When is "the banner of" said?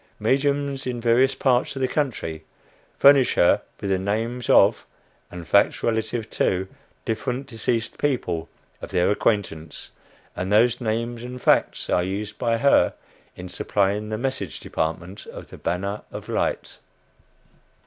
15.51-16.27